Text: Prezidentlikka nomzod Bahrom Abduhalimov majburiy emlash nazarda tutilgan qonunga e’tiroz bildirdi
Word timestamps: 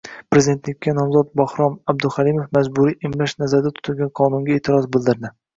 Prezidentlikka 0.35 0.93
nomzod 0.99 1.29
Bahrom 1.41 1.75
Abduhalimov 1.93 2.49
majburiy 2.59 2.97
emlash 3.11 3.39
nazarda 3.45 3.73
tutilgan 3.79 4.13
qonunga 4.23 4.59
e’tiroz 4.61 4.93
bildirdi 4.99 5.33